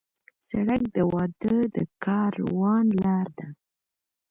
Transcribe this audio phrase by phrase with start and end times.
[0.47, 3.47] سړک د واده د کاروان لار ده.